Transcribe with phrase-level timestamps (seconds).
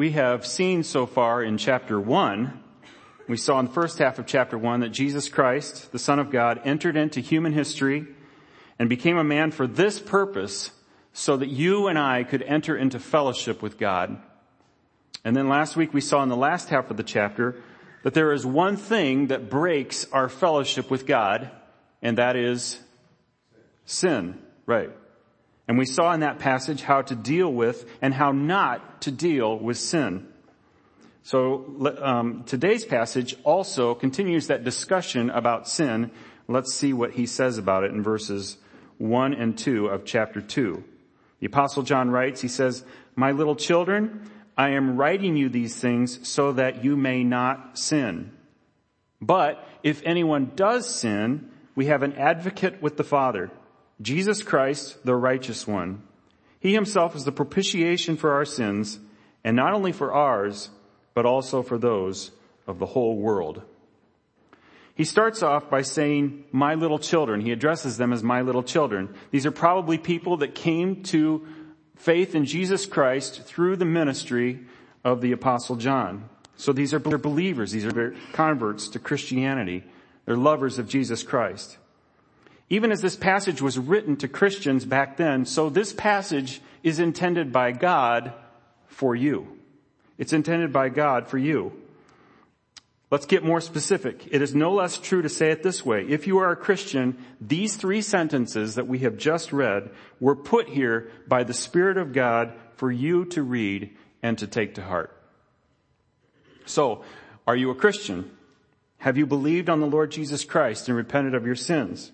[0.00, 2.58] We have seen so far in chapter one,
[3.28, 6.30] we saw in the first half of chapter one that Jesus Christ, the Son of
[6.30, 8.06] God, entered into human history
[8.78, 10.70] and became a man for this purpose
[11.12, 14.16] so that you and I could enter into fellowship with God.
[15.22, 17.62] And then last week we saw in the last half of the chapter
[18.02, 21.50] that there is one thing that breaks our fellowship with God,
[22.00, 22.78] and that is
[23.84, 24.38] sin.
[24.64, 24.92] Right.
[25.70, 29.56] And we saw in that passage how to deal with and how not to deal
[29.56, 30.26] with sin.
[31.22, 36.10] So um, today's passage also continues that discussion about sin.
[36.48, 38.56] Let's see what he says about it in verses
[38.98, 40.82] 1 and 2 of chapter 2.
[41.38, 42.84] The apostle John writes, he says,
[43.14, 48.32] My little children, I am writing you these things so that you may not sin.
[49.20, 53.52] But if anyone does sin, we have an advocate with the Father,
[54.00, 56.02] Jesus Christ, the righteous one.
[56.58, 58.98] He himself is the propitiation for our sins,
[59.44, 60.70] and not only for ours,
[61.14, 62.30] but also for those
[62.66, 63.62] of the whole world.
[64.94, 67.40] He starts off by saying, my little children.
[67.40, 69.14] He addresses them as my little children.
[69.30, 71.46] These are probably people that came to
[71.96, 74.60] faith in Jesus Christ through the ministry
[75.02, 76.28] of the apostle John.
[76.56, 77.72] So these are believers.
[77.72, 79.84] These are converts to Christianity.
[80.26, 81.78] They're lovers of Jesus Christ.
[82.70, 87.52] Even as this passage was written to Christians back then, so this passage is intended
[87.52, 88.32] by God
[88.86, 89.58] for you.
[90.16, 91.72] It's intended by God for you.
[93.10, 94.28] Let's get more specific.
[94.30, 96.06] It is no less true to say it this way.
[96.08, 100.68] If you are a Christian, these three sentences that we have just read were put
[100.68, 105.16] here by the Spirit of God for you to read and to take to heart.
[106.66, 107.02] So,
[107.48, 108.30] are you a Christian?
[108.98, 112.12] Have you believed on the Lord Jesus Christ and repented of your sins?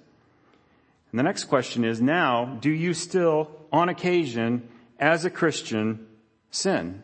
[1.17, 6.07] And the next question is now, do you still, on occasion, as a Christian,
[6.51, 7.03] sin?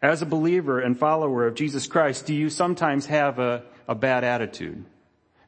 [0.00, 4.24] As a believer and follower of Jesus Christ, do you sometimes have a, a bad
[4.24, 4.86] attitude?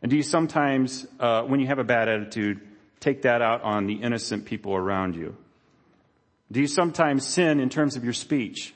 [0.03, 2.61] And do you sometimes, uh, when you have a bad attitude,
[3.01, 5.35] take that out on the innocent people around you?
[6.53, 8.75] Do you sometimes sin in terms of your speech?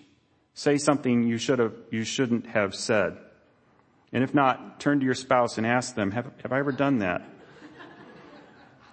[0.54, 3.19] Say something you should have, you shouldn't have said.
[4.10, 7.00] And if not, turn to your spouse and ask them, have, have I ever done
[7.00, 7.28] that?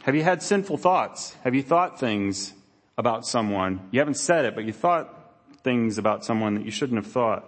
[0.08, 1.36] Have you had sinful thoughts?
[1.44, 2.54] Have you thought things
[2.98, 3.90] about someone?
[3.92, 5.14] You haven't said it, but you thought
[5.66, 7.44] things about someone that you shouldn't have thought?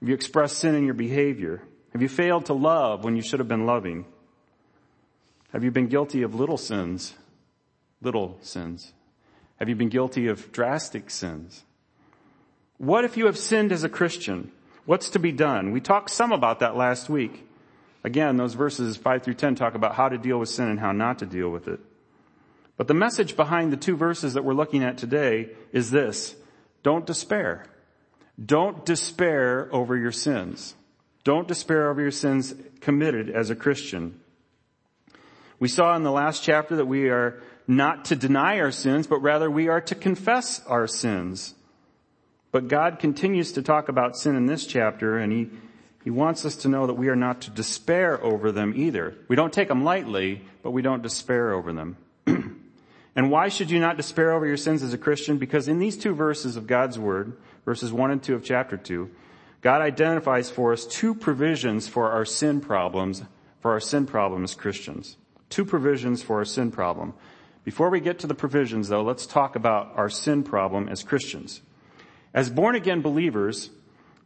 [0.00, 1.62] Have you expressed sin in your behavior?
[1.92, 4.06] Have you failed to love when you should have been loving?
[5.52, 7.14] Have you been guilty of little sins?
[8.00, 8.92] Little sins.
[9.60, 11.62] Have you been guilty of drastic sins?
[12.76, 14.50] What if you have sinned as a Christian?
[14.84, 15.70] What's to be done?
[15.70, 17.46] We talked some about that last week.
[18.04, 20.92] Again, those verses 5 through 10 talk about how to deal with sin and how
[20.92, 21.80] not to deal with it.
[22.76, 26.34] But the message behind the two verses that we're looking at today is this.
[26.82, 27.64] Don't despair.
[28.44, 30.74] Don't despair over your sins.
[31.22, 34.18] Don't despair over your sins committed as a Christian.
[35.60, 39.18] We saw in the last chapter that we are not to deny our sins, but
[39.18, 41.54] rather we are to confess our sins.
[42.50, 45.50] But God continues to talk about sin in this chapter and he,
[46.04, 49.14] he wants us to know that we are not to despair over them either.
[49.28, 51.96] We don't take them lightly, but we don't despair over them.
[53.14, 55.36] And why should you not despair over your sins as a Christian?
[55.36, 59.10] Because in these two verses of God's Word, verses 1 and 2 of chapter 2,
[59.60, 63.22] God identifies for us two provisions for our sin problems,
[63.60, 65.16] for our sin problem as Christians.
[65.50, 67.12] Two provisions for our sin problem.
[67.64, 71.60] Before we get to the provisions though, let's talk about our sin problem as Christians.
[72.34, 73.70] As born again believers,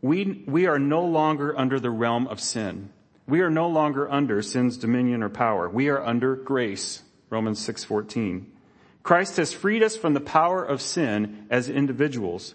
[0.02, 2.90] we, we are no longer under the realm of sin.
[3.26, 5.68] We are no longer under sin's dominion or power.
[5.68, 7.02] We are under grace.
[7.28, 8.46] Romans 6:14.
[9.02, 12.54] Christ has freed us from the power of sin as individuals.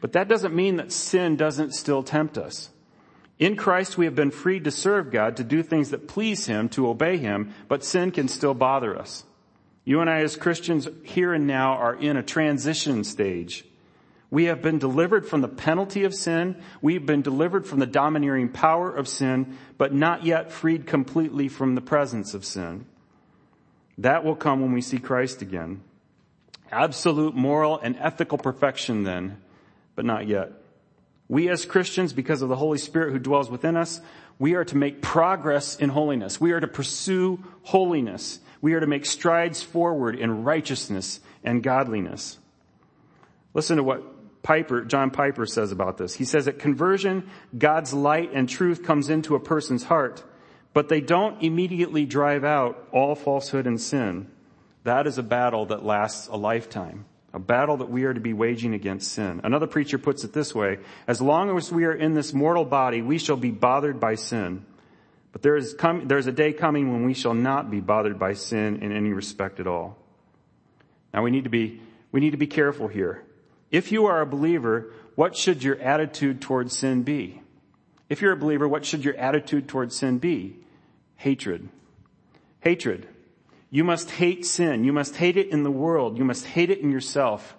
[0.00, 2.70] But that doesn't mean that sin doesn't still tempt us.
[3.38, 6.68] In Christ we have been freed to serve God, to do things that please Him,
[6.70, 9.24] to obey Him, but sin can still bother us.
[9.84, 13.64] You and I as Christians here and now are in a transition stage.
[14.30, 16.56] We have been delivered from the penalty of sin.
[16.82, 21.74] We've been delivered from the domineering power of sin, but not yet freed completely from
[21.74, 22.84] the presence of sin.
[23.96, 25.82] That will come when we see Christ again.
[26.70, 29.40] Absolute moral and ethical perfection then,
[29.94, 30.52] but not yet.
[31.26, 34.00] We as Christians, because of the Holy Spirit who dwells within us,
[34.38, 36.40] we are to make progress in holiness.
[36.40, 38.40] We are to pursue holiness.
[38.60, 42.38] We are to make strides forward in righteousness and godliness.
[43.54, 44.02] Listen to what
[44.48, 46.14] Piper, John Piper says about this.
[46.14, 50.24] He says at conversion, God's light and truth comes into a person's heart
[50.78, 54.28] but they don't immediately drive out all falsehood and sin.
[54.84, 57.04] That is a battle that lasts a lifetime.
[57.32, 59.40] A battle that we are to be waging against sin.
[59.44, 63.02] Another preacher puts it this way, as long as we are in this mortal body,
[63.02, 64.64] we shall be bothered by sin.
[65.32, 65.74] But there is,
[66.04, 69.10] there is a day coming when we shall not be bothered by sin in any
[69.10, 69.98] respect at all.
[71.12, 73.24] Now we need to be, we need to be careful here.
[73.70, 77.42] If you are a believer, what should your attitude towards sin be?
[78.08, 80.56] If you're a believer, what should your attitude towards sin be?
[81.16, 81.68] Hatred.
[82.60, 83.06] Hatred.
[83.70, 84.84] You must hate sin.
[84.84, 86.16] You must hate it in the world.
[86.16, 87.56] You must hate it in yourself.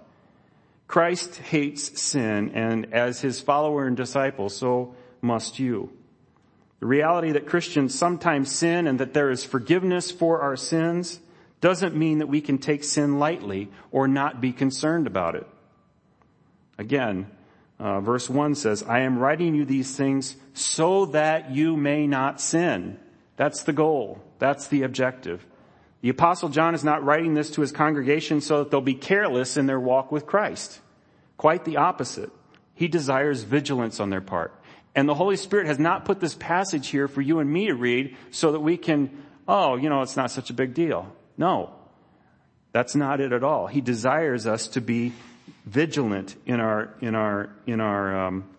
[0.88, 5.91] Christ hates sin and as his follower and disciple, so must you.
[6.79, 11.19] The reality that Christians sometimes sin and that there is forgiveness for our sins
[11.61, 15.45] doesn't mean that we can take sin lightly or not be concerned about it.
[16.80, 17.30] Again,
[17.78, 22.40] uh, verse 1 says, I am writing you these things so that you may not
[22.40, 22.98] sin.
[23.36, 24.22] That's the goal.
[24.40, 25.46] That's the objective.
[26.02, 29.58] The apostle John is not writing this to his congregation so that they'll be careless
[29.58, 30.80] in their walk with Christ.
[31.36, 32.31] Quite the opposite.
[32.76, 34.54] He desires vigilance on their part.
[34.96, 37.76] And the Holy Spirit has not put this passage here for you and me to
[37.76, 41.14] read so that we can, oh, you know, it's not such a big deal.
[41.38, 41.74] No.
[42.72, 43.68] That's not it at all.
[43.68, 45.12] He desires us to be
[45.66, 48.50] vigilant in our, in our, in our, um,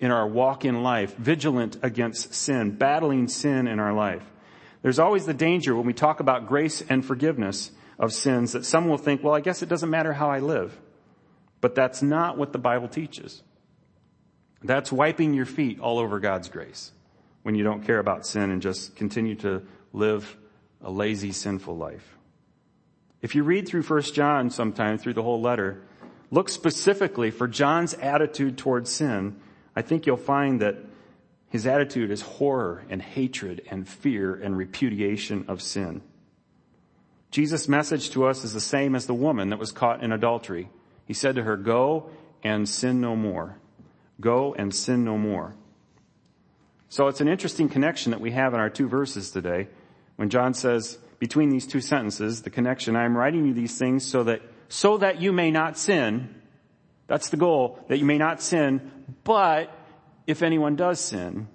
[0.00, 4.24] in our walk in life, vigilant against sin, battling sin in our life.
[4.82, 8.88] There's always the danger when we talk about grace and forgiveness of sins that some
[8.88, 10.78] will think, well, I guess it doesn't matter how I live.
[11.60, 13.42] But that's not what the Bible teaches.
[14.62, 16.92] That's wiping your feet all over God's grace
[17.42, 19.62] when you don't care about sin and just continue to
[19.92, 20.36] live
[20.82, 22.16] a lazy, sinful life.
[23.20, 25.82] If you read through 1 John sometime through the whole letter,
[26.30, 29.40] look specifically for John's attitude towards sin.
[29.74, 30.76] I think you'll find that
[31.50, 36.02] his attitude is horror and hatred and fear and repudiation of sin.
[37.30, 40.68] Jesus' message to us is the same as the woman that was caught in adultery.
[41.06, 42.10] He said to her, go
[42.42, 43.56] and sin no more.
[44.20, 45.54] Go and sin no more.
[46.90, 49.68] So it's an interesting connection that we have in our two verses today.
[50.16, 54.04] When John says, between these two sentences, the connection, I am writing you these things
[54.04, 56.34] so that, so that you may not sin.
[57.06, 59.74] That's the goal, that you may not sin, but
[60.26, 61.48] if anyone does sin.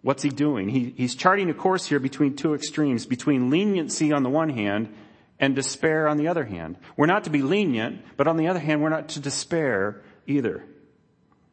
[0.00, 0.68] What's he doing?
[0.68, 4.92] He, he's charting a course here between two extremes, between leniency on the one hand
[5.38, 6.76] and despair on the other hand.
[6.96, 10.64] We're not to be lenient, but on the other hand, we're not to despair either.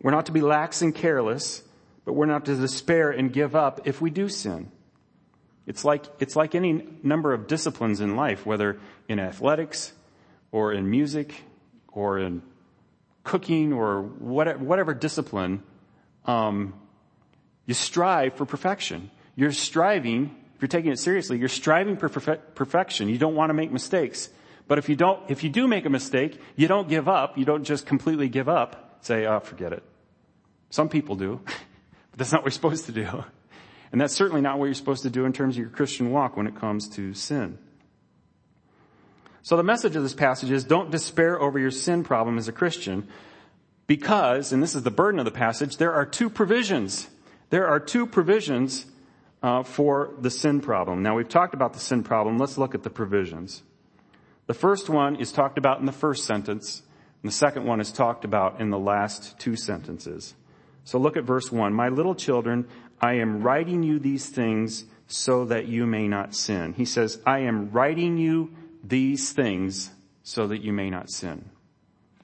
[0.02, 1.62] We're not to be lax and careless,
[2.06, 4.72] but we're not to despair and give up if we do sin.
[5.70, 9.94] It's like, it's like any number of disciplines in life, whether in athletics
[10.52, 11.44] or in music
[11.90, 12.42] or in
[13.24, 15.62] cooking or whatever, whatever discipline,
[16.26, 16.74] um,
[17.68, 19.12] you strive for perfection.
[19.36, 23.08] You're striving, if you're taking it seriously, you're striving for perfe- perfection.
[23.08, 24.28] You don't want to make mistakes.
[24.68, 27.38] But if you don't, if you do make a mistake, you don't give up.
[27.38, 28.98] You don't just completely give up.
[29.02, 29.84] Say, oh, forget it.
[30.72, 33.24] Some people do, but that's not what you're supposed to do.
[33.92, 36.38] And that's certainly not what you're supposed to do in terms of your Christian walk
[36.38, 37.58] when it comes to sin.
[39.42, 42.52] So the message of this passage is don't despair over your sin problem as a
[42.52, 43.08] Christian
[43.88, 47.08] because, and this is the burden of the passage, there are two provisions.
[47.50, 48.86] There are two provisions
[49.42, 51.02] uh, for the sin problem.
[51.02, 52.38] Now we've talked about the sin problem.
[52.38, 53.64] Let's look at the provisions.
[54.46, 56.84] The first one is talked about in the first sentence,
[57.24, 60.36] and the second one is talked about in the last two sentences.
[60.84, 61.74] So look at verse one.
[61.74, 62.68] My little children,
[63.02, 66.74] I am writing you these things so that you may not sin.
[66.74, 68.54] He says, I am writing you
[68.84, 69.92] these things
[70.24, 71.50] so that you may not sin.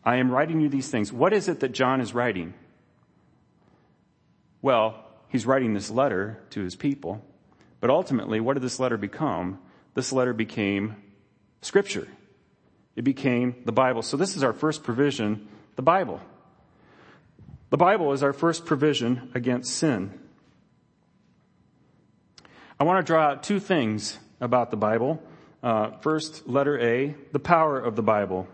[0.03, 1.11] I am writing you these things.
[1.11, 2.53] What is it that John is writing?
[4.61, 7.25] Well, he's writing this letter to his people,
[7.79, 9.59] but ultimately, what did this letter become?
[9.95, 10.95] This letter became
[11.61, 12.07] scripture.
[12.95, 14.01] It became the Bible.
[14.01, 16.21] So this is our first provision, the Bible.
[17.71, 20.19] The Bible is our first provision against sin.
[22.79, 25.21] I want to draw out two things about the Bible
[25.63, 28.47] uh, first, letter A, the power of the Bible.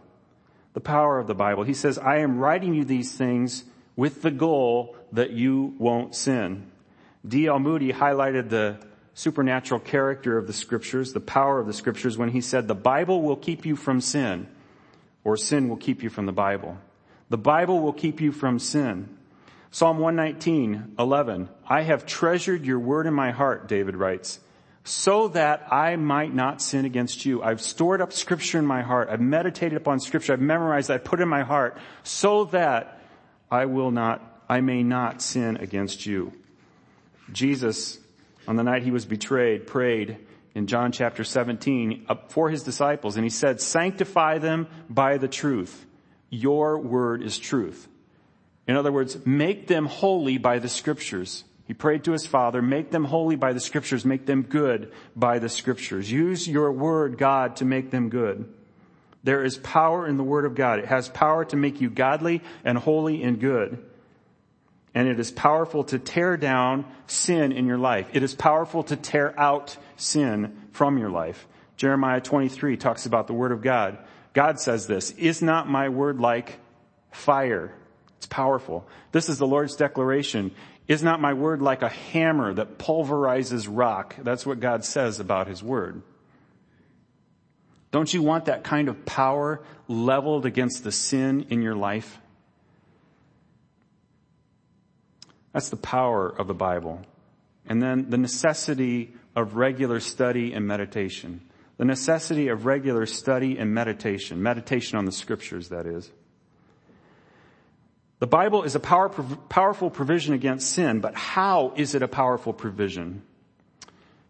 [0.73, 1.63] The power of the Bible.
[1.63, 3.65] He says, I am writing you these things
[3.97, 6.71] with the goal that you won't sin.
[7.27, 7.59] D.L.
[7.59, 8.77] Moody highlighted the
[9.13, 13.21] supernatural character of the scriptures, the power of the scriptures when he said, the Bible
[13.21, 14.47] will keep you from sin,
[15.25, 16.77] or sin will keep you from the Bible.
[17.29, 19.17] The Bible will keep you from sin.
[19.71, 21.49] Psalm 119, 11.
[21.67, 24.39] I have treasured your word in my heart, David writes
[24.83, 27.43] so that I might not sin against you.
[27.43, 29.09] I've stored up scripture in my heart.
[29.09, 30.33] I've meditated upon scripture.
[30.33, 30.93] I've memorized it.
[30.93, 32.99] I put it in my heart so that
[33.49, 36.33] I will not, I may not sin against you.
[37.31, 37.99] Jesus,
[38.47, 40.17] on the night he was betrayed, prayed
[40.55, 45.85] in John chapter 17 for his disciples and he said, sanctify them by the truth.
[46.29, 47.87] Your word is truth.
[48.67, 51.43] In other words, make them holy by the scriptures.
[51.65, 55.39] He prayed to his father, make them holy by the scriptures, make them good by
[55.39, 56.11] the scriptures.
[56.11, 58.51] Use your word, God, to make them good.
[59.23, 60.79] There is power in the word of God.
[60.79, 63.83] It has power to make you godly and holy and good.
[64.93, 68.07] And it is powerful to tear down sin in your life.
[68.13, 71.47] It is powerful to tear out sin from your life.
[71.77, 73.97] Jeremiah 23 talks about the word of God.
[74.33, 76.59] God says this, is not my word like
[77.11, 77.73] fire?
[78.21, 78.87] It's powerful.
[79.11, 80.51] This is the Lord's declaration.
[80.87, 84.15] Is not my word like a hammer that pulverizes rock?
[84.21, 86.03] That's what God says about his word.
[87.89, 92.19] Don't you want that kind of power leveled against the sin in your life?
[95.51, 97.01] That's the power of the Bible.
[97.65, 101.41] And then the necessity of regular study and meditation.
[101.77, 104.43] The necessity of regular study and meditation.
[104.43, 106.11] Meditation on the scriptures, that is.
[108.21, 109.09] The Bible is a power,
[109.49, 113.23] powerful provision against sin, but how is it a powerful provision?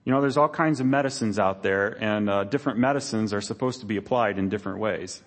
[0.05, 3.81] You know, there's all kinds of medicines out there, and uh, different medicines are supposed
[3.81, 5.21] to be applied in different ways.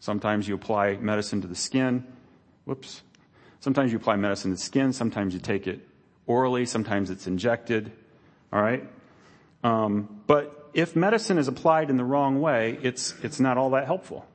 [0.00, 2.02] Sometimes you apply medicine to the skin.
[2.64, 3.02] Whoops.
[3.60, 4.94] Sometimes you apply medicine to the skin.
[4.94, 5.86] Sometimes you take it
[6.26, 6.64] orally.
[6.64, 7.92] Sometimes it's injected.
[8.50, 8.88] All right.
[9.62, 13.84] Um, but if medicine is applied in the wrong way, it's it's not all that
[13.84, 14.26] helpful.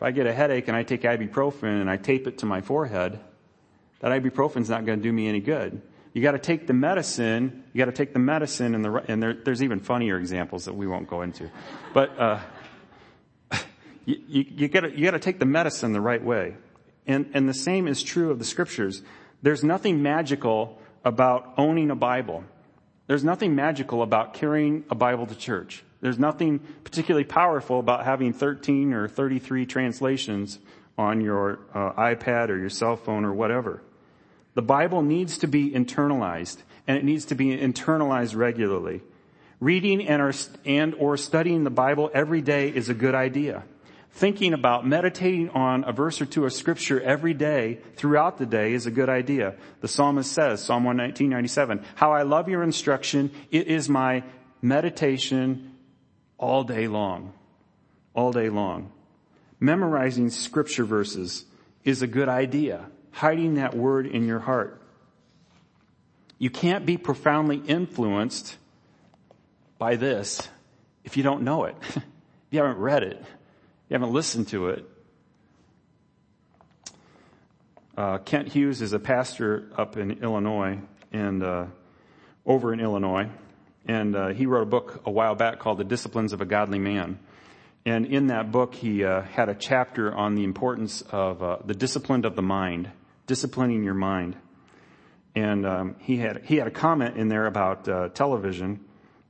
[0.00, 2.62] If I get a headache and I take ibuprofen and I tape it to my
[2.62, 3.20] forehead,
[3.98, 5.82] that ibuprofen is not going to do me any good.
[6.14, 7.64] You got to take the medicine.
[7.74, 10.74] You got to take the medicine, and the and there, there's even funnier examples that
[10.74, 11.50] we won't go into,
[11.92, 12.40] but uh,
[14.06, 16.56] you, you, you got to you got to take the medicine the right way,
[17.06, 19.02] and and the same is true of the scriptures.
[19.42, 22.42] There's nothing magical about owning a Bible.
[23.06, 25.84] There's nothing magical about carrying a Bible to church.
[26.00, 30.58] There's nothing particularly powerful about having 13 or 33 translations
[30.96, 33.82] on your uh, iPad or your cell phone or whatever.
[34.54, 39.02] The Bible needs to be internalized and it needs to be internalized regularly.
[39.60, 40.32] Reading and or,
[40.64, 43.62] and or studying the Bible every day is a good idea.
[44.12, 48.72] Thinking about meditating on a verse or two of scripture every day throughout the day
[48.72, 49.54] is a good idea.
[49.82, 53.30] The psalmist says, Psalm 119, how I love your instruction.
[53.52, 54.24] It is my
[54.62, 55.69] meditation
[56.40, 57.32] all day long.
[58.14, 58.90] All day long.
[59.60, 61.44] Memorizing scripture verses
[61.84, 62.86] is a good idea.
[63.12, 64.82] Hiding that word in your heart.
[66.38, 68.56] You can't be profoundly influenced
[69.78, 70.48] by this
[71.04, 71.76] if you don't know it.
[71.94, 72.02] if
[72.50, 73.18] you haven't read it.
[73.88, 74.90] You haven't listened to it.
[77.96, 80.78] Uh, Kent Hughes is a pastor up in Illinois
[81.12, 81.66] and uh,
[82.46, 83.28] over in Illinois,
[83.86, 86.78] and uh, he wrote a book a while back called The Disciplines of a Godly
[86.78, 87.18] Man.
[87.86, 91.74] And in that book, he uh, had a chapter on the importance of uh, the
[91.74, 92.90] discipline of the mind,
[93.26, 94.36] disciplining your mind.
[95.34, 98.80] And um, he had he had a comment in there about uh, television,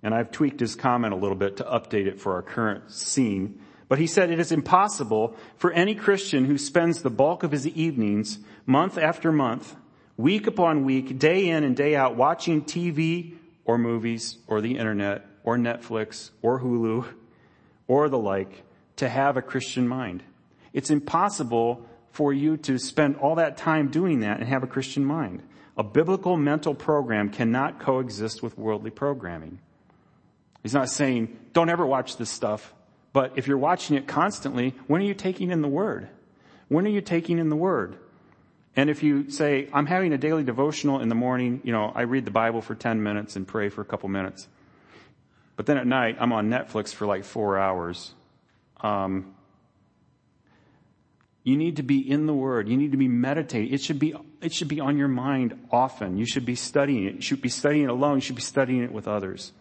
[0.03, 3.61] and I've tweaked his comment a little bit to update it for our current scene.
[3.89, 7.67] But he said it is impossible for any Christian who spends the bulk of his
[7.67, 9.77] evenings, month after month,
[10.17, 13.35] week upon week, day in and day out, watching TV
[13.71, 17.07] or movies or the internet or Netflix or Hulu
[17.87, 18.65] or the like
[18.97, 20.25] to have a Christian mind.
[20.73, 25.05] It's impossible for you to spend all that time doing that and have a Christian
[25.05, 25.45] mind.
[25.77, 29.61] A biblical mental program cannot coexist with worldly programming.
[30.65, 32.75] He's not saying, don't ever watch this stuff,
[33.13, 36.09] but if you're watching it constantly, when are you taking in the Word?
[36.67, 37.97] When are you taking in the Word?
[38.77, 42.03] And if you say, I'm having a daily devotional in the morning, you know, I
[42.03, 44.47] read the Bible for 10 minutes and pray for a couple minutes.
[45.57, 48.15] But then at night, I'm on Netflix for like four hours.
[48.81, 49.35] Um,
[51.43, 52.69] you need to be in the Word.
[52.69, 53.73] You need to be meditating.
[53.73, 56.17] It should be, it should be on your mind often.
[56.17, 57.15] You should be studying it.
[57.17, 58.17] You should be studying it alone.
[58.17, 59.53] You should be studying it with others.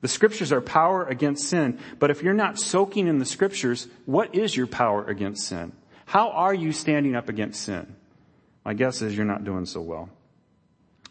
[0.00, 4.34] The scriptures are power against sin, but if you're not soaking in the scriptures, what
[4.34, 5.72] is your power against sin?
[6.06, 7.94] How are you standing up against sin?
[8.70, 10.10] My guess is you're not doing so well.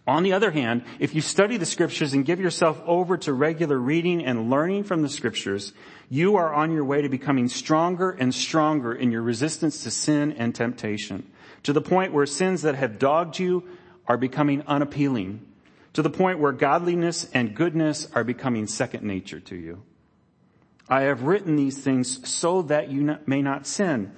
[0.07, 3.77] On the other hand, if you study the scriptures and give yourself over to regular
[3.77, 5.73] reading and learning from the scriptures,
[6.09, 10.31] you are on your way to becoming stronger and stronger in your resistance to sin
[10.37, 11.29] and temptation,
[11.63, 13.65] to the point where sins that have dogged you
[14.07, 15.45] are becoming unappealing,
[15.91, 19.83] to the point where godliness and goodness are becoming second nature to you.
[20.87, 24.13] I have written these things so that you may not sin.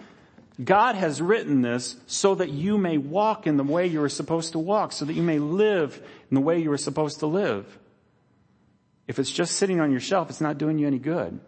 [0.63, 4.51] God has written this so that you may walk in the way you are supposed
[4.51, 7.79] to walk, so that you may live in the way you are supposed to live.
[9.07, 11.39] If it's just sitting on your shelf, it's not doing you any good.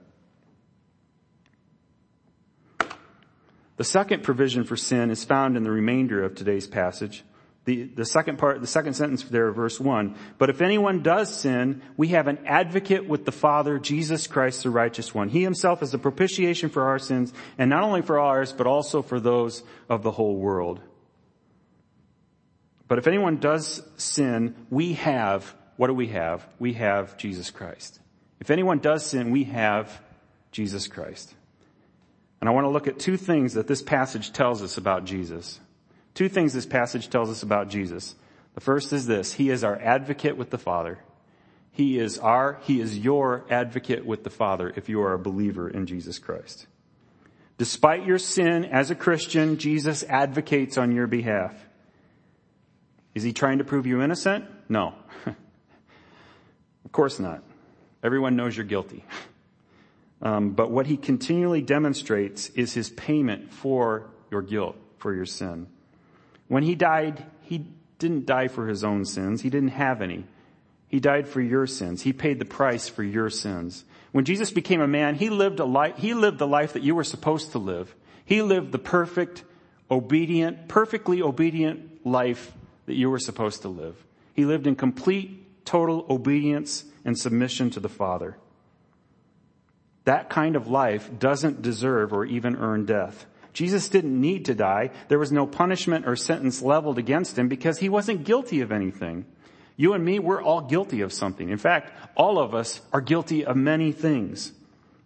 [3.77, 7.23] The second provision for sin is found in the remainder of today's passage.
[7.65, 10.15] The, the second part, the second sentence there, verse one.
[10.37, 14.69] But if anyone does sin, we have an advocate with the Father, Jesus Christ, the
[14.69, 15.29] righteous one.
[15.29, 19.01] He himself is the propitiation for our sins, and not only for ours, but also
[19.01, 20.81] for those of the whole world.
[22.89, 26.45] But if anyone does sin, we have, what do we have?
[26.59, 27.97] We have Jesus Christ.
[28.41, 30.01] If anyone does sin, we have
[30.51, 31.33] Jesus Christ.
[32.41, 35.61] And I want to look at two things that this passage tells us about Jesus.
[36.13, 38.15] Two things this passage tells us about Jesus.
[38.53, 39.33] The first is this.
[39.33, 40.99] He is our advocate with the Father.
[41.71, 45.67] He is our, He is your advocate with the Father if you are a believer
[45.67, 46.67] in Jesus Christ.
[47.57, 51.55] Despite your sin as a Christian, Jesus advocates on your behalf.
[53.15, 54.45] Is He trying to prove you innocent?
[54.69, 54.93] No.
[55.25, 57.43] of course not.
[58.03, 59.03] Everyone knows you're guilty.
[60.23, 65.67] Um, but what he continually demonstrates is his payment for your guilt, for your sin.
[66.53, 67.65] When he died, he
[67.97, 69.41] didn't die for his own sins.
[69.41, 70.23] He didn't have any.
[70.87, 72.03] He died for your sins.
[72.03, 73.83] He paid the price for your sins.
[74.11, 76.93] When Jesus became a man, he lived a life, he lived the life that you
[76.93, 77.95] were supposed to live.
[78.23, 79.43] He lived the perfect,
[79.89, 82.53] obedient, perfectly obedient life
[82.85, 83.95] that you were supposed to live.
[84.35, 88.37] He lived in complete, total obedience and submission to the Father.
[90.03, 93.25] That kind of life doesn't deserve or even earn death.
[93.53, 94.89] Jesus didn't need to die.
[95.07, 99.25] There was no punishment or sentence leveled against him because he wasn't guilty of anything.
[99.75, 101.49] You and me, we're all guilty of something.
[101.49, 104.51] In fact, all of us are guilty of many things.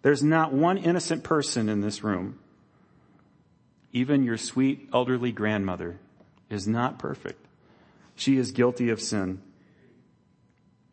[0.02, 2.38] There's not one innocent person in this room.
[3.92, 5.98] Even your sweet elderly grandmother
[6.50, 7.44] is not perfect.
[8.14, 9.40] She is guilty of sin.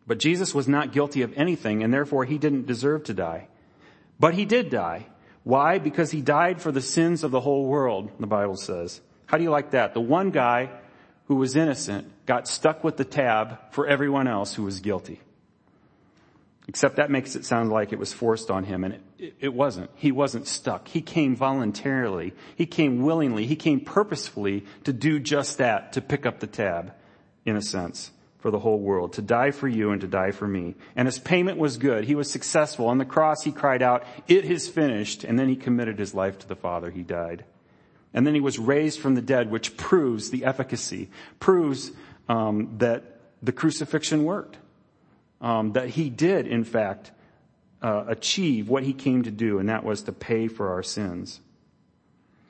[0.07, 3.47] But Jesus was not guilty of anything and therefore he didn't deserve to die.
[4.19, 5.07] But he did die.
[5.45, 5.77] Why?
[5.77, 8.99] Because he died for the sins of the whole world, the Bible says.
[9.27, 9.93] How do you like that?
[9.93, 10.71] The one guy
[11.27, 15.21] who was innocent got stuck with the tab for everyone else who was guilty.
[16.67, 19.91] Except that makes it sound like it was forced on him and it, it, wasn't.
[19.93, 20.87] He wasn't stuck.
[20.87, 22.33] He came voluntarily.
[22.55, 23.45] He came willingly.
[23.45, 26.91] He came purposefully to do just that, to pick up the tab,
[27.45, 28.09] in a sense
[28.45, 30.75] for the whole world, to die for you and to die for me.
[30.95, 32.03] And his payment was good.
[32.03, 32.89] He was successful.
[32.89, 35.23] On the cross, he cried out, it is finished.
[35.23, 36.91] And then he committed his life to the Father.
[36.91, 37.43] He died.
[38.13, 41.91] And then he was raised from the dead, which proves the efficacy, proves
[42.29, 44.57] um, that the crucifixion worked.
[45.41, 47.09] Um, that he did, in fact,
[47.81, 51.39] uh, achieve what he came to do, and that was to pay for our sins.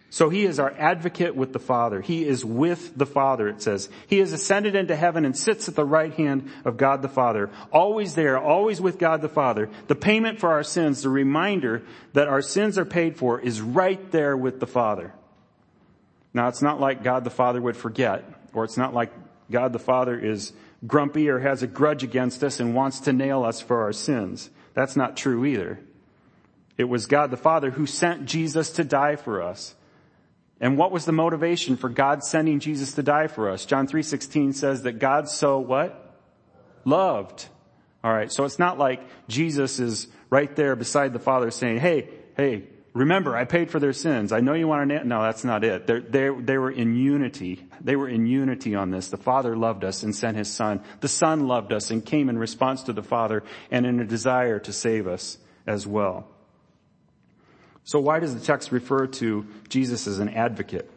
[0.10, 2.00] So he is our advocate with the Father.
[2.00, 3.90] He is with the Father, it says.
[4.08, 7.50] He has ascended into heaven and sits at the right hand of God the Father.
[7.72, 9.70] Always there, always with God the Father.
[9.88, 14.12] The payment for our sins, the reminder that our sins are paid for is right
[14.12, 15.14] there with the Father.
[16.34, 19.12] Now it's not like God the Father would forget, or it's not like
[19.52, 20.54] God the Father is
[20.86, 24.50] grumpy or has a grudge against us and wants to nail us for our sins.
[24.74, 25.80] That's not true either.
[26.78, 29.76] It was God the Father who sent Jesus to die for us.
[30.62, 33.66] And what was the motivation for God sending Jesus to die for us?
[33.66, 36.18] John 3:16 says that God so what?
[36.86, 37.48] Loved.
[38.04, 38.32] All right.
[38.32, 43.36] So it's not like Jesus is right there beside the Father saying, "Hey, hey, remember
[43.36, 44.32] I paid for their sins.
[44.32, 45.86] I know you want to No, that's not it.
[45.86, 47.68] They're, they're, they were in unity.
[47.82, 49.10] They were in unity on this.
[49.10, 50.82] The Father loved us and sent His Son.
[51.02, 54.60] The Son loved us and came in response to the Father and in a desire
[54.60, 55.38] to save us
[55.68, 56.28] as well.
[57.86, 60.92] So why does the text refer to Jesus as an advocate?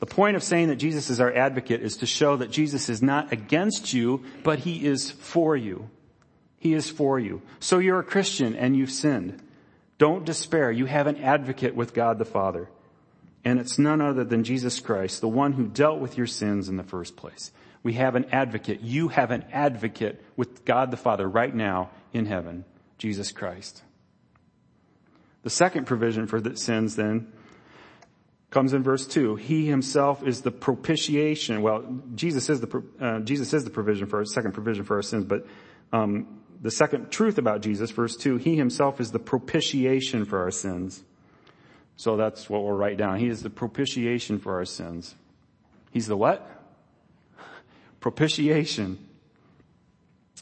[0.00, 3.02] The point of saying that Jesus is our advocate is to show that Jesus is
[3.02, 5.88] not against you, but he is for you.
[6.58, 7.42] He is for you.
[7.60, 9.42] So you're a Christian and you've sinned.
[9.98, 10.70] Don't despair.
[10.70, 12.68] You have an advocate with God the Father.
[13.44, 16.76] And it's none other than Jesus Christ, the one who dealt with your sins in
[16.76, 17.52] the first place.
[17.82, 18.80] We have an advocate.
[18.80, 22.64] You have an advocate with God the Father right now in heaven,
[22.98, 23.82] Jesus Christ.
[25.46, 27.32] The second provision for the sins then
[28.50, 29.36] comes in verse two.
[29.36, 31.62] He himself is the propitiation.
[31.62, 35.02] Well, Jesus is the uh, Jesus is the provision for our second provision for our
[35.02, 35.46] sins, but
[35.92, 40.50] um, the second truth about Jesus, verse two, he himself is the propitiation for our
[40.50, 41.04] sins.
[41.94, 43.20] So that's what we'll write down.
[43.20, 45.14] He is the propitiation for our sins.
[45.92, 46.44] He's the what?
[48.00, 48.98] Propitiation.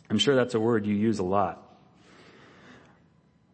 [0.09, 1.64] I'm sure that's a word you use a lot.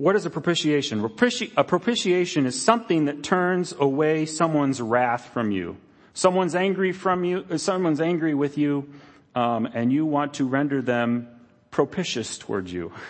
[0.00, 1.04] What is a propitiation?
[1.04, 5.76] A propitiation is something that turns away someone's wrath from you.
[6.14, 8.88] Someone's angry from you, someone's angry with you,
[9.34, 11.28] um, and you want to render them
[11.70, 12.92] propitious towards you.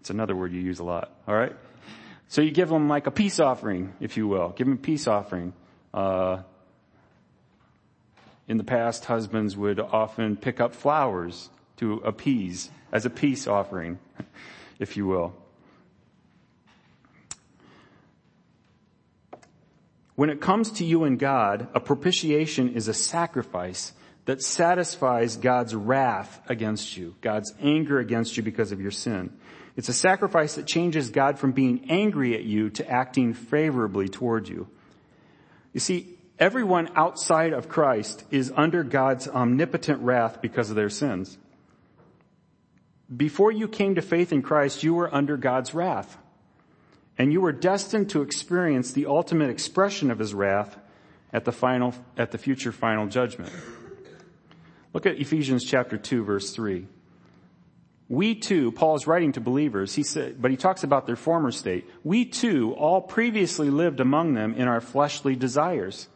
[0.00, 1.10] It's another word you use a lot.
[1.26, 1.52] All right.
[2.28, 4.50] So you give them like a peace offering, if you will.
[4.50, 5.52] Give them a peace offering.
[5.92, 6.42] Uh,
[8.46, 13.98] in the past, husbands would often pick up flowers to appease as a peace offering,
[14.78, 15.34] if you will.
[20.16, 23.92] When it comes to you and God, a propitiation is a sacrifice
[24.24, 29.32] that satisfies God's wrath against you, God's anger against you because of your sin.
[29.76, 34.48] It's a sacrifice that changes God from being angry at you to acting favorably toward
[34.48, 34.68] you.
[35.74, 41.36] You see, everyone outside of Christ is under God's omnipotent wrath because of their sins.
[43.14, 46.16] Before you came to faith in Christ, you were under God's wrath.
[47.18, 50.76] And you were destined to experience the ultimate expression of his wrath
[51.32, 53.52] at the final, at the future final judgment.
[54.92, 56.86] Look at Ephesians chapter 2 verse 3.
[58.08, 61.50] We too, Paul is writing to believers, he said, but he talks about their former
[61.50, 61.90] state.
[62.04, 66.08] We too all previously lived among them in our fleshly desires,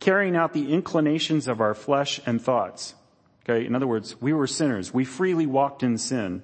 [0.00, 2.94] carrying out the inclinations of our flesh and thoughts.
[3.44, 4.94] Okay, in other words, we were sinners.
[4.94, 6.42] We freely walked in sin.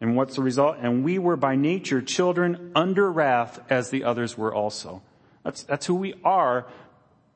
[0.00, 0.78] And what's the result?
[0.80, 5.02] And we were by nature children under wrath as the others were also.
[5.44, 6.66] That's, that's who we are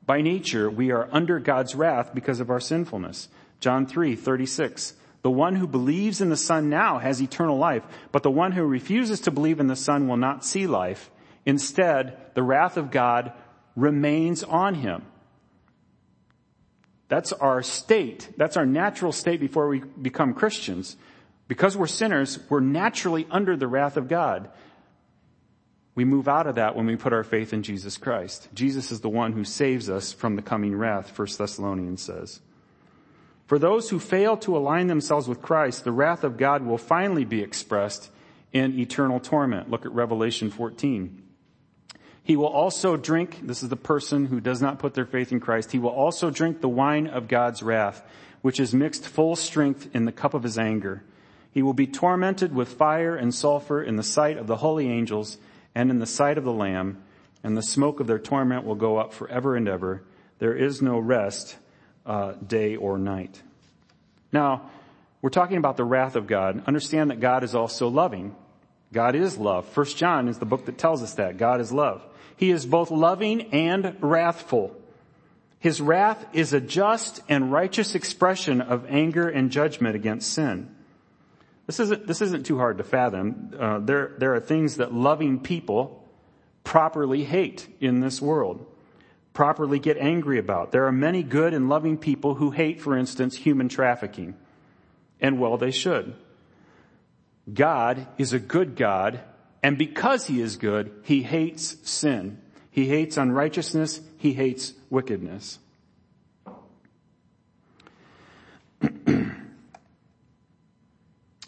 [0.05, 0.69] by nature.
[0.69, 3.29] We are under God's wrath because of our sinfulness.
[3.59, 4.93] John 3, 36.
[5.21, 8.63] The one who believes in the Son now has eternal life, but the one who
[8.63, 11.09] refuses to believe in the Son will not see life.
[11.45, 13.33] Instead, the wrath of God
[13.75, 15.03] remains on him.
[17.07, 18.29] That's our state.
[18.37, 20.97] That's our natural state before we become Christians.
[21.47, 24.49] Because we're sinners, we're naturally under the wrath of God.
[25.93, 28.49] We move out of that when we put our faith in Jesus Christ.
[28.53, 32.41] Jesus is the one who saves us from the coming wrath, 1 Thessalonians says.
[33.45, 37.25] For those who fail to align themselves with Christ, the wrath of God will finally
[37.25, 38.09] be expressed
[38.51, 39.69] in eternal torment.
[39.69, 41.21] Look at Revelation 14.
[42.23, 45.39] He will also drink, this is the person who does not put their faith in
[45.39, 48.01] Christ, he will also drink the wine of God's wrath,
[48.41, 51.03] which is mixed full strength in the cup of his anger.
[51.55, 55.37] He will be tormented with fire and sulfur in the sight of the holy angels
[55.73, 57.01] and in the sight of the Lamb,
[57.45, 60.03] and the smoke of their torment will go up forever and ever.
[60.39, 61.55] There is no rest,
[62.05, 63.41] uh, day or night.
[64.33, 64.69] Now,
[65.21, 66.61] we're talking about the wrath of God.
[66.67, 68.35] Understand that God is also loving.
[68.91, 69.65] God is love.
[69.69, 71.37] First John is the book that tells us that.
[71.37, 72.05] God is love.
[72.35, 74.75] He is both loving and wrathful.
[75.59, 80.74] His wrath is a just and righteous expression of anger and judgment against sin.
[81.67, 83.55] This isn't, this isn't too hard to fathom.
[83.57, 86.07] Uh, there, there are things that loving people
[86.63, 88.65] properly hate in this world,
[89.33, 90.71] properly get angry about.
[90.71, 94.35] There are many good and loving people who hate, for instance, human trafficking.
[95.19, 96.15] And well, they should.
[97.51, 99.21] God is a good God,
[99.63, 102.41] and because He is good, He hates sin.
[102.69, 104.01] He hates unrighteousness.
[104.17, 105.59] He hates wickedness.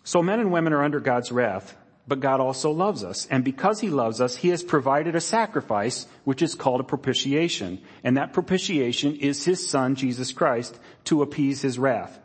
[0.08, 1.76] So men and women are under God's wrath,
[2.08, 3.26] but God also loves us.
[3.26, 7.82] And because he loves us, he has provided a sacrifice, which is called a propitiation.
[8.06, 12.18] And that propitiation is his son, Jesus Christ, to appease his wrath.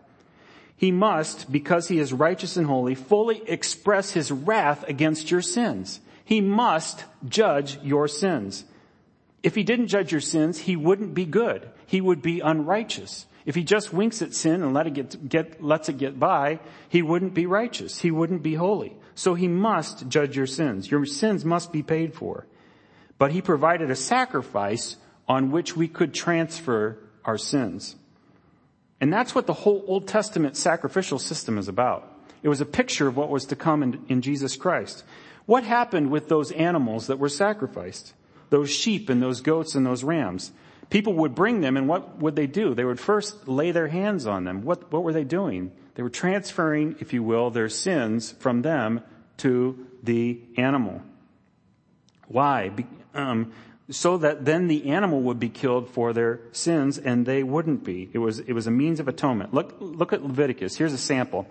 [0.77, 5.99] He must, because he is righteous and holy, fully express his wrath against your sins.
[6.25, 8.65] He must judge your sins.
[9.43, 11.69] If he didn't judge your sins, he wouldn't be good.
[11.87, 13.27] He would be unrighteous.
[13.45, 16.61] If he just winks at sin and let it get, get, lets it get by,
[16.89, 18.01] he wouldn't be righteous.
[18.01, 18.97] He wouldn't be holy.
[19.15, 20.91] So he must judge your sins.
[20.91, 22.47] Your sins must be paid for.
[23.19, 24.97] But he provided a sacrifice
[25.29, 27.97] on which we could transfer our sins.
[29.01, 32.09] And that's what the whole Old Testament sacrificial system is about.
[32.43, 35.05] It was a picture of what was to come in, in Jesus Christ.
[35.47, 38.15] What happened with those animals that were sacrificed?
[38.51, 40.53] Those sheep and those goats and those rams
[40.93, 42.75] people would bring them and what would they do?
[42.75, 44.61] They would first lay their hands on them.
[44.63, 45.73] What, what were they doing?
[45.95, 49.01] They were transferring, if you will, their sins from them
[49.39, 51.01] to the animal.
[52.29, 52.69] Why?
[52.69, 53.53] Be, um,
[53.89, 58.11] so that then the animal would be killed for their sins and they wouldn't be.
[58.13, 59.55] It was, it was a means of atonement.
[59.55, 60.77] Look, look at Leviticus.
[60.77, 61.47] Here's a sample.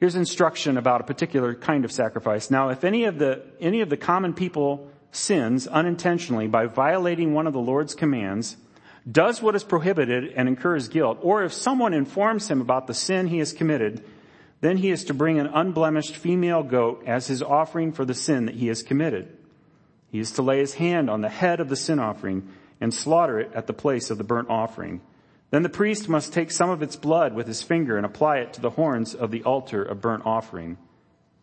[0.00, 2.50] Here's instruction about a particular kind of sacrifice.
[2.50, 7.46] Now, if any of the, any of the common people sins unintentionally by violating one
[7.46, 8.56] of the Lord's commands,
[9.10, 13.26] does what is prohibited and incurs guilt, or if someone informs him about the sin
[13.26, 14.04] he has committed,
[14.60, 18.46] then he is to bring an unblemished female goat as his offering for the sin
[18.46, 19.36] that he has committed.
[20.10, 22.48] He is to lay his hand on the head of the sin offering
[22.80, 25.00] and slaughter it at the place of the burnt offering.
[25.50, 28.52] Then the priest must take some of its blood with his finger and apply it
[28.54, 30.76] to the horns of the altar of burnt offering.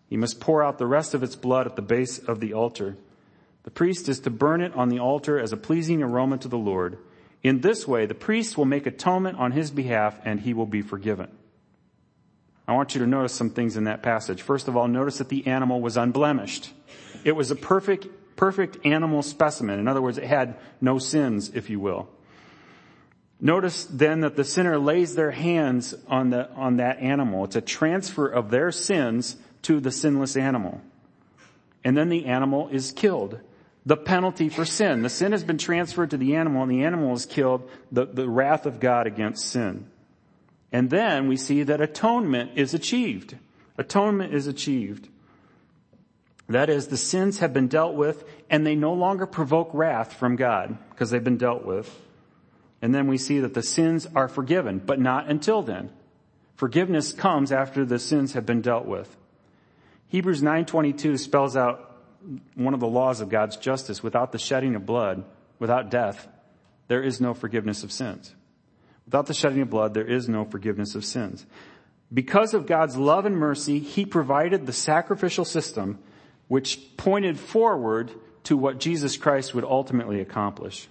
[0.08, 2.98] He must pour out the rest of its blood at the base of the altar.
[3.66, 6.58] The priest is to burn it on the altar as a pleasing aroma to the
[6.58, 7.00] Lord.
[7.42, 10.84] In this way, the priest will make atonement on his behalf and he will be
[10.84, 11.30] forgiven.
[12.68, 14.44] I want you to notice some things in that passage.
[14.44, 16.72] First of all, notice that the animal was unblemished.
[17.24, 19.80] It was a perfect, perfect animal specimen.
[19.80, 22.08] In other words, it had no sins, if you will.
[23.42, 27.46] Notice then that the sinner lays their hands on the, on that animal.
[27.46, 30.82] It's a transfer of their sins to the sinless animal.
[31.84, 33.40] And then the animal is killed.
[33.86, 35.04] The penalty for sin.
[35.04, 37.70] The sin has been transferred to the animal and the animal is killed.
[37.92, 39.88] The, the wrath of God against sin.
[40.72, 43.38] And then we see that atonement is achieved.
[43.78, 45.08] Atonement is achieved.
[46.48, 50.36] That is, the sins have been dealt with and they no longer provoke wrath from
[50.36, 52.02] God because they've been dealt with.
[52.82, 55.92] And then we see that the sins are forgiven, but not until then.
[56.56, 59.16] Forgiveness comes after the sins have been dealt with.
[60.08, 61.95] Hebrews 9:22 spells out
[62.56, 64.04] one of the laws of God's justice.
[64.04, 65.24] Without the shedding of blood,
[65.60, 66.28] without death,
[66.88, 68.34] there is no forgiveness of sins.
[69.06, 71.46] Without the shedding of blood, there is no forgiveness of sins.
[72.14, 76.00] Because of God's love and mercy, He provided the sacrificial system
[76.48, 78.12] which pointed forward
[78.44, 80.88] to what Jesus Christ would ultimately accomplish.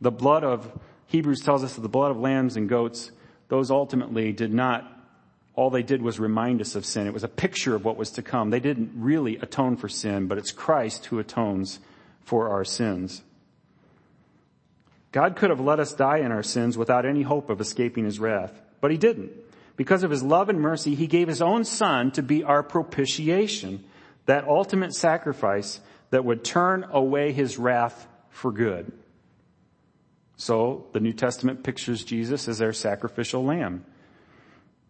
[0.00, 0.70] The blood of,
[1.06, 3.10] Hebrews tells us that the blood of lambs and goats,
[3.48, 4.90] those ultimately did not,
[5.56, 7.06] all they did was remind us of sin.
[7.06, 8.50] It was a picture of what was to come.
[8.50, 11.80] They didn't really atone for sin, but it's Christ who atones
[12.22, 13.22] for our sins.
[15.12, 18.20] God could have let us die in our sins without any hope of escaping his
[18.20, 19.32] wrath, but he didn't.
[19.76, 23.82] Because of his love and mercy, he gave his own son to be our propitiation,
[24.26, 28.92] that ultimate sacrifice that would turn away his wrath for good.
[30.36, 33.86] So the New Testament pictures Jesus as our sacrificial lamb.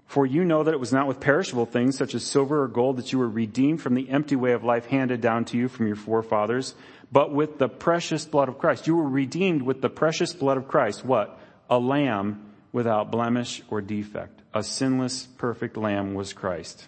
[0.06, 2.96] For you know that it was not with perishable things such as silver or gold
[2.98, 5.86] that you were redeemed from the empty way of life handed down to you from
[5.86, 6.74] your forefathers,
[7.10, 8.86] but with the precious blood of Christ.
[8.86, 11.04] You were redeemed with the precious blood of Christ.
[11.04, 11.38] What?
[11.68, 14.42] A lamb without blemish or defect.
[14.54, 16.86] A sinless, perfect lamb was Christ.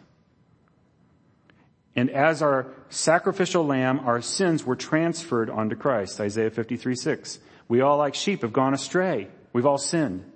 [1.96, 6.20] And as our sacrificial lamb, our sins were transferred onto Christ.
[6.20, 7.40] Isaiah 53, 6.
[7.66, 9.28] We all like sheep have gone astray.
[9.52, 10.30] We've all sinned.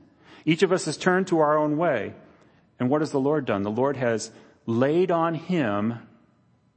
[0.45, 2.15] Each of us has turned to our own way.
[2.83, 3.63] And what has the Lord done?
[3.63, 4.31] The Lord has
[4.67, 6.01] laid on him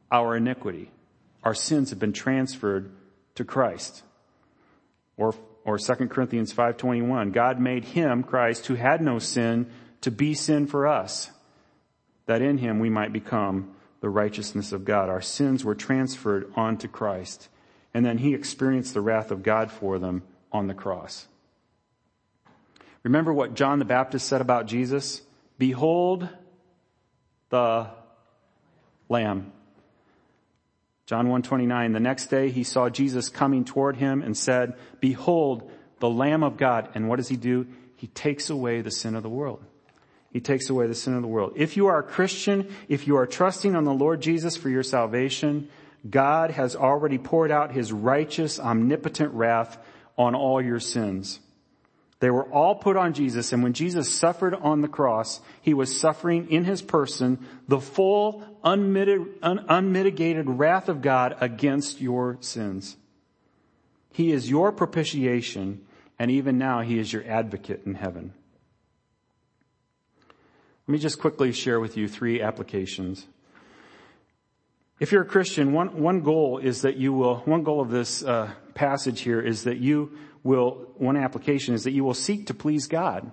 [0.10, 0.92] our iniquity
[1.46, 2.92] our sins have been transferred
[3.36, 4.02] to Christ.
[5.16, 9.68] Or, or 2 Corinthians 5.21, God made him, Christ, who had no sin,
[10.02, 11.30] to be sin for us,
[12.26, 15.08] that in him we might become the righteousness of God.
[15.08, 17.48] Our sins were transferred onto Christ,
[17.94, 21.28] and then he experienced the wrath of God for them on the cross.
[23.04, 25.22] Remember what John the Baptist said about Jesus?
[25.58, 26.28] Behold
[27.50, 27.90] the
[29.08, 29.52] Lamb
[31.06, 36.10] John 129, the next day he saw Jesus coming toward him and said, behold, the
[36.10, 36.90] Lamb of God.
[36.96, 37.68] And what does he do?
[37.96, 39.64] He takes away the sin of the world.
[40.34, 41.54] He takes away the sin of the world.
[41.56, 44.84] If you are a Christian, if you are trusting on the Lord Jesus for your
[44.84, 45.70] salvation,
[46.10, 49.78] God has already poured out his righteous, omnipotent wrath
[50.18, 51.40] on all your sins.
[52.20, 56.00] They were all put on Jesus, and when Jesus suffered on the cross, he was
[56.00, 62.96] suffering in his person the full, unmitigated wrath of God against your sins.
[64.14, 65.86] He is your propitiation,
[66.18, 68.34] and even now he is your advocate in heaven.
[70.88, 73.26] Let me just quickly share with you three applications.
[75.00, 78.24] If you're a Christian, one, one goal is that you will, one goal of this
[78.24, 82.54] uh, passage here is that you will, one application is that you will seek to
[82.54, 83.30] please God.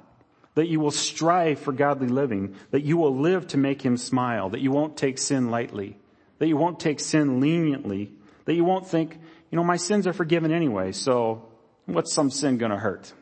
[0.55, 2.57] That you will strive for godly living.
[2.73, 4.49] That you will live to make Him smile.
[4.49, 5.97] That you won't take sin lightly.
[6.39, 8.11] That you won't take sin leniently.
[8.47, 9.19] That you won't think,
[9.51, 11.49] you know, my sins are forgiven anyway, so
[11.87, 13.13] what's some sin gonna hurt?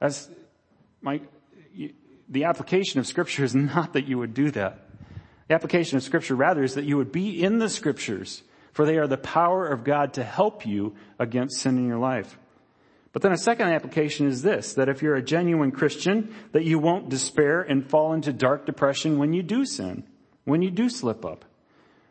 [0.00, 0.28] That's,
[1.00, 1.20] my,
[2.28, 4.80] the application of scripture is not that you would do that.
[5.48, 8.98] The application of scripture rather is that you would be in the scriptures, for they
[8.98, 12.38] are the power of God to help you against sin in your life.
[13.14, 16.80] But then a second application is this, that if you're a genuine Christian, that you
[16.80, 20.02] won't despair and fall into dark depression when you do sin,
[20.44, 21.44] when you do slip up.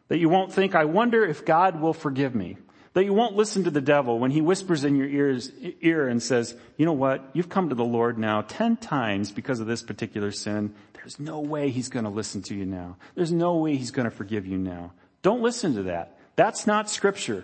[0.08, 2.58] That you won't think, I wonder if God will forgive me.
[2.94, 6.24] That you won't listen to the devil when he whispers in your ears, ear and
[6.24, 9.84] says, you know what, you've come to the Lord now ten times because of this
[9.84, 10.74] particular sin.
[10.94, 12.96] There's no way he's going to listen to you now.
[13.16, 14.94] There's no way he's going to forgive you now.
[15.22, 16.18] Don't listen to that.
[16.38, 17.44] That's not scripture.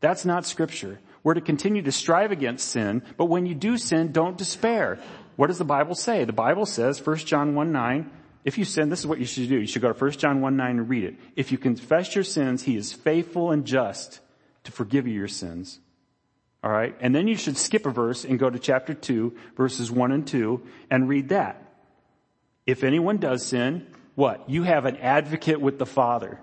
[0.00, 0.98] That's not scripture.
[1.22, 4.98] We're to continue to strive against sin, but when you do sin, don't despair.
[5.36, 6.24] What does the Bible say?
[6.24, 8.10] The Bible says, 1 John 1 9,
[8.44, 9.60] if you sin, this is what you should do.
[9.60, 11.16] You should go to 1 John 1 9 and read it.
[11.36, 14.20] If you confess your sins, he is faithful and just
[14.64, 15.78] to forgive you your sins.
[16.62, 16.94] All right.
[17.00, 20.26] And then you should skip a verse and go to chapter 2, verses 1 and
[20.26, 21.62] 2 and read that.
[22.66, 24.48] If anyone does sin, what?
[24.48, 26.40] You have an advocate with the Father.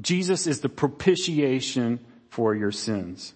[0.00, 3.34] Jesus is the propitiation for your sins.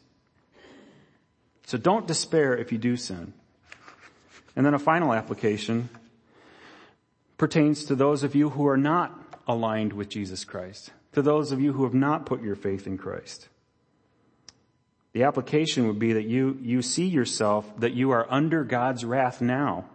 [1.66, 3.34] So don't despair if you do sin.
[4.54, 5.90] And then a final application
[7.36, 11.60] pertains to those of you who are not aligned with Jesus Christ, to those of
[11.60, 13.48] you who have not put your faith in Christ.
[15.12, 19.40] The application would be that you, you see yourself that you are under God's wrath
[19.40, 19.86] now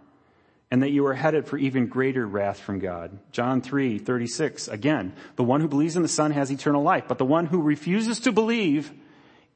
[0.69, 3.17] and that you are headed for even greater wrath from God.
[3.31, 7.17] John 3, 36, again, the one who believes in the Son has eternal life, but
[7.17, 8.91] the one who refuses to believe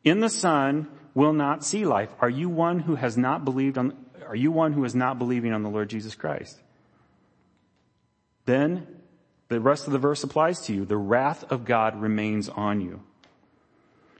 [0.03, 2.13] in the Son will not see life.
[2.19, 3.97] Are you one who has not believed on,
[4.27, 6.61] are you one who is not believing on the Lord Jesus Christ?
[8.45, 8.85] Then
[9.47, 10.85] the rest of the verse applies to you.
[10.85, 13.01] The wrath of God remains on you.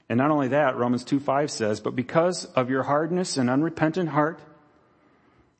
[0.08, 4.08] And not only that, Romans 2 5 says, but because of your hardness and unrepentant
[4.08, 4.40] heart,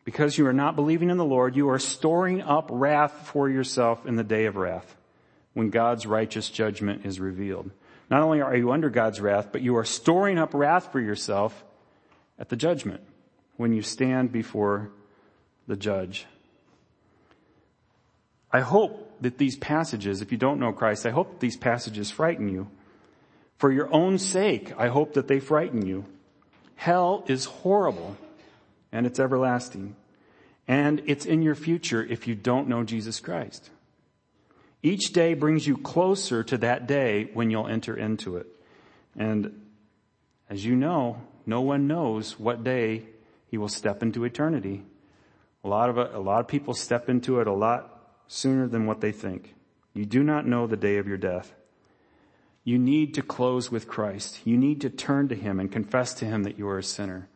[0.04, 4.06] because you are not believing in the Lord, you are storing up wrath for yourself
[4.06, 4.96] in the day of wrath,
[5.52, 7.72] when God's righteous judgment is revealed.
[8.08, 11.64] Not only are you under God's wrath, but you are storing up wrath for yourself
[12.38, 13.00] at the judgment,
[13.56, 14.90] when you stand before
[15.66, 16.26] the judge.
[18.52, 22.48] I hope that these passages, if you don't know Christ, I hope these passages frighten
[22.48, 22.70] you.
[23.58, 26.04] For your own sake, I hope that they frighten you.
[26.76, 28.16] Hell is horrible
[28.92, 29.96] and it's everlasting.
[30.68, 33.70] And it's in your future if you don't know Jesus Christ.
[34.86, 38.46] Each day brings you closer to that day when you'll enter into it.
[39.16, 39.66] And
[40.48, 43.02] as you know, no one knows what day
[43.48, 44.84] he will step into eternity.
[45.64, 49.00] A lot of, a lot of people step into it a lot sooner than what
[49.00, 49.56] they think.
[49.92, 51.52] You do not know the day of your death.
[52.62, 54.38] You need to close with Christ.
[54.44, 57.28] You need to turn to Him and confess to Him that you are a sinner.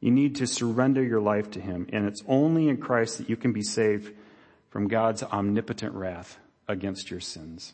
[0.00, 1.86] You need to surrender your life to Him.
[1.92, 4.14] And it's only in Christ that you can be saved
[4.70, 6.38] from God's omnipotent wrath
[6.68, 7.72] against your sins.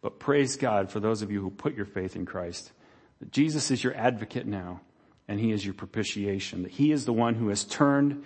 [0.00, 2.72] But praise God for those of you who put your faith in Christ.
[3.20, 4.80] That Jesus is your advocate now
[5.28, 6.62] and He is your propitiation.
[6.62, 8.24] That He is the one who has turned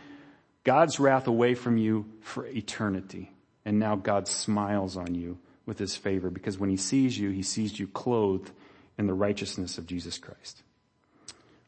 [0.62, 3.32] God's wrath away from you for eternity.
[3.64, 7.42] And now God smiles on you with his favor because when he sees you, he
[7.42, 8.50] sees you clothed
[8.98, 10.62] in the righteousness of Jesus Christ.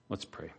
[0.09, 0.53] Let's pray.